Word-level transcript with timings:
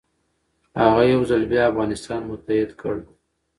هغه 0.81 1.03
یو 1.13 1.21
ځل 1.29 1.41
بیا 1.51 1.63
افغانستان 1.71 2.21
متحد 2.31 2.69
کړ. 2.81 2.95